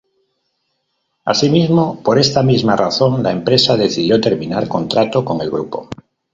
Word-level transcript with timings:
Asimismo, 1.25 2.01
por 2.01 2.17
esta 2.17 2.41
misma 2.41 2.75
razón 2.75 3.21
la 3.21 3.29
empresa 3.31 3.77
decidió 3.77 4.19
terminar 4.19 4.67
contrato 4.67 5.23
con 5.23 5.39
el 5.41 5.51
grupo. 5.51 5.89